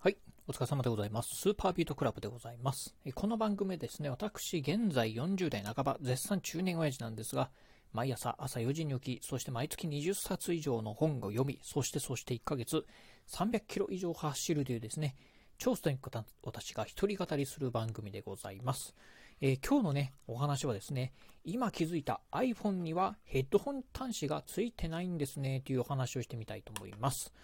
[0.00, 0.16] はい。
[0.46, 1.34] お疲れ様でございます。
[1.34, 2.94] スーパービートクラブでございます。
[3.16, 7.50] この番組ですね、私、現在40代半ば、絶賛中年親父なんですが、
[7.92, 12.86] 毎朝朝4時に起き、そして毎月20冊以上の本を読み、そしてそして1ヶ月
[13.26, 15.16] 300キロ以上走るというですね、
[15.58, 18.94] 超ストイックな私が一人語りする番組でございます。
[19.40, 21.12] えー今日のね、お話はですね、
[21.44, 27.34] 今気づいた iPhone にはヘッドホン端子がついてないんですね、というお話をしてみたいと思います。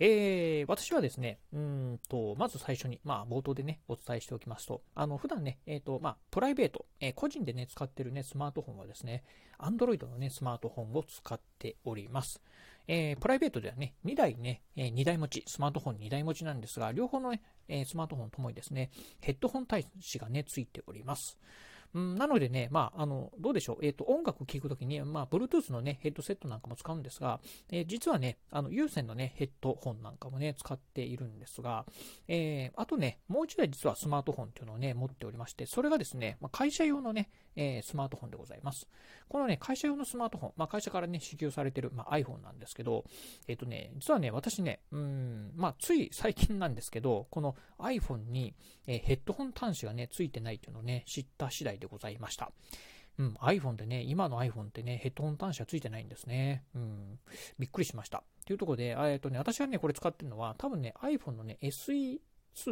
[0.00, 9.24] えー私はですね、うんと、まず最初に、まあ、冒頭でね、お伝えしておきますと、あの、普段ね、えっ、と、まあ、プライベート、えー個人でね、使ってるね、スマートフォンはですね、
[9.58, 12.40] Android のね、スマートフォンを使っております。
[12.86, 21.38] えープライベートではね、2台ね、え2台持ち、スマートフォン2台持ちなんですが、両方のね、えースマートフォンともにですね、ヘッドホン端子がね、ついております。
[21.94, 23.78] うん、なのでね、まあ、あの、どうでしょう。
[23.82, 31.86] えっ、と、音楽を聴くときに、まあ、Bluetooth のね、ヘッドセットなんかも使うんですが、えー実はね、あの、有線のね、ヘッドホンなんかもね、使っているんですが、
[32.28, 38.86] えーあとね、もう一台実はスマートフォンっていうのをね、持っておりまして、それがですね、まあ、会社用のね、えスマートフォンでございます。
[39.28, 43.04] このね、会社用のスマートフォン、まあ、会社からね、支給されてる、まあ、iPhone なんですけど、
[43.46, 48.54] えっ、とね、実はね、私ね、うん、まあ、つい最近なんですけど、この iPhone に、
[48.86, 52.50] えヘッドホン端子がね、ついてないっていうのをね、知った次第でございました。
[53.18, 56.64] うん、iPhone でね、今の iPhone ってね、ヘッドホン端子はついてないんですね。
[56.74, 57.18] うん、
[57.58, 58.22] びっくりしました。
[58.46, 62.18] というところで、えっとね、私はね、これ使ってるのは、多分ね、iPhone のね、SE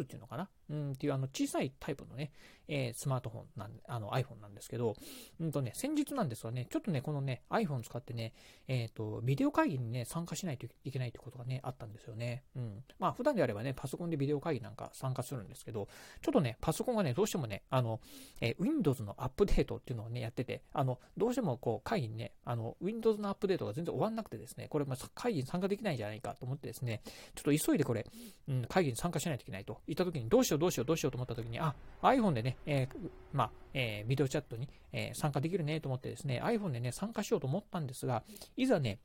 [0.00, 0.48] っていうのかな？
[0.69, 2.32] うん、っていうあの小さいタイプのね、
[2.66, 4.94] えースマートフォンなん、あの iPhone なんですけど、
[5.41, 8.33] うんとね、先日なんですがね、ちょっとね、このね、iPhone 使ってね、
[8.66, 12.42] えっ、と、ビデオ会議にね、参加しないといけないってことがね、あったんですよね。
[12.56, 12.84] うん。
[12.98, 15.88] まあ、普段であればね、パソコンでビデオ会議なんか参加するんですけど、
[16.20, 18.00] ちょっとね、パソコンがね、どうしてもね、あの、
[18.40, 27.02] えー Windows のアップデートっていうのをね、やってて、あの、どうしてもこう、会議にね、あの、Windows のアップデートが全然終わんなくてですね、これ、まあ、会議に参加できないんじゃないかと思ってですね、
[27.34, 28.06] ちょっと急いでこれ、
[28.48, 38.23] うん、会議に参加しないといけないと言った時に、どうしようどうしようどうしようと思った時に、あ、iPhone でね、えーまあ、えービデオチャットに、えー参加できるねと思ってですね、iPhone でね、参加しようと思ったんですが、
[38.57, 39.01] いざね、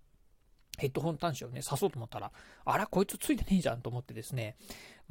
[0.78, 2.32] ヘッドホン端子をね、刺そうと思ったら、
[2.66, 4.56] あら、こいつついてねえじゃんと思ってですね、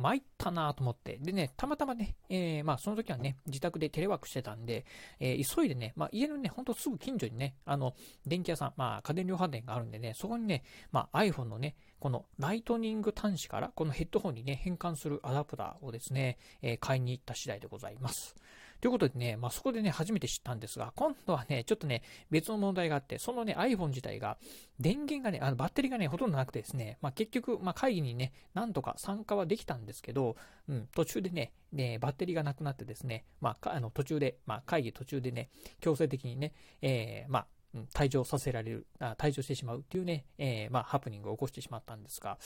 [0.01, 1.19] 参ったなと思って。
[1.19, 4.85] でね、たまたまね、えーまあその時はね、自宅でテレワークしてたんで、
[5.19, 7.95] えー急いでね、まあ家のね、ほんとすぐ近所にね、あの、
[8.27, 18.35] 電気屋さん、まあ家電量販店があるんでね、そこにね、まあ iPhone のね、このライトニング端子から、このヘッドホンにね、変換するアダプターをですね、えー買いに行った次第でございます。
[18.81, 24.39] ということでね、まあそこでね、初めて知ったんですが、今度はね、ちょっとね、別の問題があって、そのね、iPhone 自体が、
[24.79, 30.37] 電源がね、あのバッテリーがね、ほとんどなくてですね、まあ結局、まあ会議にね、なんとか参加はできたんですけど、
[30.69, 37.47] うん、途中でね、ねバッテリーがなくなってですね、まあ、あの途中で、まあ会議途中でね、強制的にね、えーまあ、
[37.95, 42.39] 退場させられる、あ退場してしまうっていうね、えーまあ、ハプニングを起こしてしまったんですが、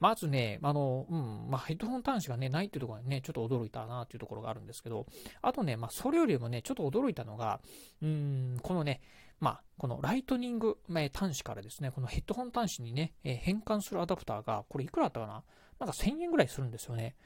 [0.00, 5.06] まずね、あの、うん、まあ、ヘッドホン端子がね、ないっていうところにね、ちょっと驚いたなっていうところがあるんですけど、
[5.40, 7.60] あとね、まあ、それよりもね、ちょっと驚いたのが、
[8.02, 9.00] うん、このね、
[9.40, 10.78] まあ、このライトニング
[11.12, 15.42] 端子からですね、このヘッドホン端子にね、え変換するアダプターが、これいくらだったかな？
[15.80, 17.16] なんか1000円ぐらいするんですよね。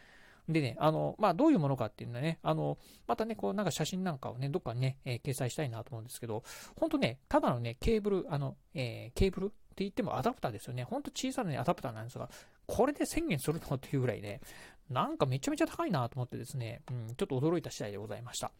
[0.48, 6.44] でね、あの、まあ、どういうものかっていうのはね、あの、またね、こう、なんか写真なんかをね、どっかにね、えー掲載したいなと思うんですけど、
[6.78, 10.84] ほんとね、ただのね、ケーブル、あの、えーケーブルって言ってもアダプターですよね。
[10.84, 12.30] ほんと小さな、ね、アダプターなんですが、
[12.66, 14.40] これで1000円するのっていうぐらいね、
[14.88, 18.52] なんかめちゃめちゃ高いなと思ってですね、うん、ちょっと驚いた次第でございました。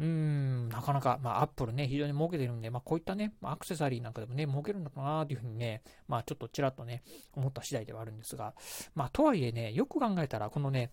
[0.00, 7.02] うーん、なかなか、まあ、アップルね、非常に儲けてるんで、まあ、こういったね、アクセサリーなんかでもね、儲けるのかなというふうにね、まあ、ちょっとちらっとね、
[7.34, 8.54] 思った次第ではあるんですが、
[8.94, 10.90] まあ、とはいえね、よく考えたら、このね、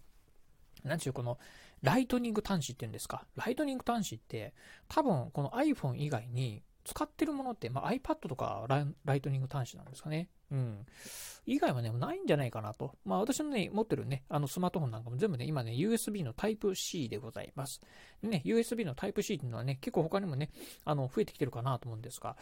[0.83, 1.37] なんちゅう、この、
[1.81, 3.25] ライトニング端子っていうんですか？
[3.35, 4.53] ライトニング端子って、
[4.87, 10.27] 多分、この iPhone 以外に、使ってるものって、まあ、iPad とかライライトニング端子なんですかね。
[10.51, 10.85] うん。
[11.45, 12.97] 以外はね、ないんじゃないかなと。
[13.05, 17.79] まあ、私のね、持ってるね、あの、スマートフォンなんかも全部ね、今ね、USB の Type-C でございます。
[18.21, 20.49] ね、USB の Type-C っていうのはね、結構他にもね、
[20.83, 22.35] あの、増えてきてるかなと思うんですが、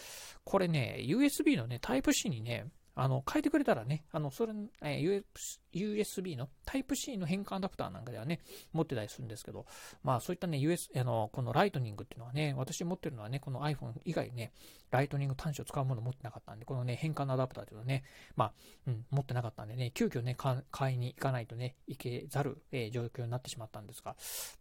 [0.43, 2.65] これね、USB のね、Type-C にね、
[2.95, 5.23] あの、変えてくれたらね、あの、それ、えー
[5.73, 8.39] USB の Type-C の変換アダプターなんかではね、
[8.73, 9.65] 持ってたりするんですけど、
[10.03, 14.51] まあそういったね、US、あの、このライトニングっていうのはね、私持ってるのはね、この iPhone 以外ね、
[14.91, 18.03] ライトニング端子を使うもの持ってなかったんで、このね、変換のアダプターっていうのはね、
[18.35, 18.53] まあ、
[18.87, 20.35] うん、持ってなかったんでね、急遽ね、
[20.71, 24.15] 買いに行かないとね、行けざる、えー状況になってしまったんですが、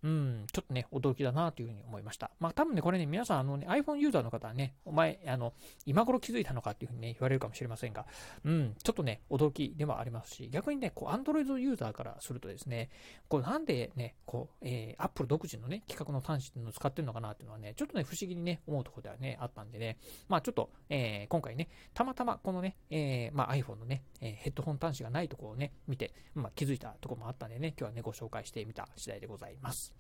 [0.04, 2.30] うん、ちょっとね、驚きだなというふうに思いました。
[2.38, 5.52] まあ多分ね、これね、皆さん、あのね、iPhone ユーザーの方はね、お前、あの、
[5.84, 8.06] 今頃気づいたのかっていうふうにね、言われるかもしれませんが、
[8.44, 12.91] うん、ちょっとね、驚きではありますし、逆にね、こう、Android ユーザーからするとですね、
[13.26, 19.97] こう、なんでね、こう、えー、Apple 独自のね、企画の端子のを使ってるのかなっていうのはね、ちょっとね、不思議にね、思うところではね、あったんでね、
[20.29, 29.94] まあちょっと、えー、今回ね、たまたまこのね、えー、まあ iPhone のね、えー、ヘッドホン端子がないところをね、見て、まあ気づいたところもあったんでね、今日はね、ご紹介してみた次第でございます。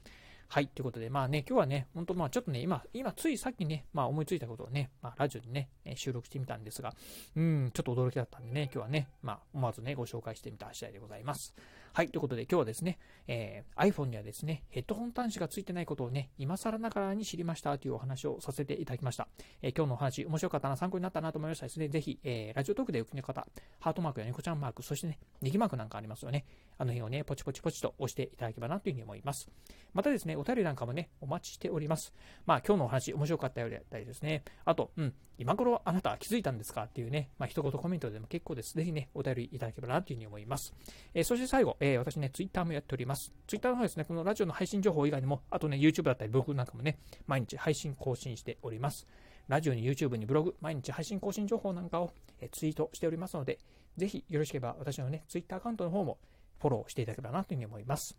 [0.52, 0.66] はい。
[0.66, 6.92] ということで、まあね、今日はね、本当まあちょっとね、今、今、ついさっきね、まあ思いついたことをね、まあラジオにね、収録してみたんですが、
[7.36, 11.54] うん、ちょっと驚きだったんでね、今日はね、まあ思わずね、ご紹介してみた次第でございます。
[11.92, 12.08] はい。
[12.08, 19.26] ということで、今日はですね、えー、iPhone にはですね、ヘッドホン端子がついてないことをね、今更ながらに知りましたというお話をさせていただきました。
[19.60, 23.44] えー、今日のお話、面白かったな、参考になったなと思いましたですね、ぜひ、えー、ラジオトークでお聞きの方、
[23.80, 26.44] ハートマークや猫ちゃんマーク、そしてね、ネギマークなんかありますよね。
[26.78, 29.50] あの辺をね、ポチポチポチと押していただければなというふうに思います。
[29.92, 32.12] またですね、お便りなんかもね、お待ちしております。
[32.46, 34.42] まあ、今日のお話、面白かったようだったりですね。
[34.64, 38.74] あと、うん、今頃あなたは気づいたんですかっていうね、まあ、一言コメントでも結構です。
[38.74, 40.74] ぜひね、お便りいただければなというふうに思います。
[41.14, 43.32] えー、そして最後、えー、私ね、ツイッターもやっております。
[43.46, 49.06] ツイッターの方ですね、このラジオの配信情報以外にも、あとね、YouTube だったり、ブログなんかもね、毎日配信更新しております。
[49.48, 53.58] ラジオに YouTube にブログ、毎日配信更新情報なんかを、えツイートしておりますので、
[53.96, 56.18] ぜひよろしければ私のね、Twitter アカウントの方も
[56.60, 58.16] フォローしていただければなというふうに思います。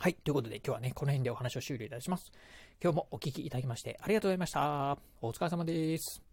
[0.00, 0.14] はい。
[0.14, 2.30] ということで今日はね、この辺でお話を終了いたします。
[2.80, 4.96] 今日もお聴きいただきましてありがとうございました。
[5.20, 6.27] お疲れ様です。